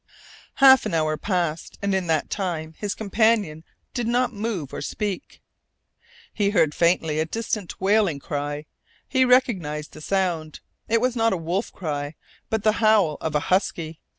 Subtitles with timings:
[0.55, 3.63] Half an hour passed, and in that time his companion
[3.93, 5.43] did not move or speak.
[6.33, 8.65] He heard faintly a distant wailing cry.
[9.07, 10.59] He recognized the sound.
[10.89, 12.15] It was not a wolf cry,
[12.49, 13.99] but the howl of a husky.